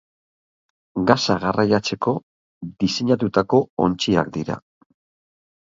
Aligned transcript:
Gasa 1.11 1.35
garraiatzeko 1.43 2.13
diseinatutako 2.85 3.63
ontziak 3.89 4.37
dira. 4.39 4.57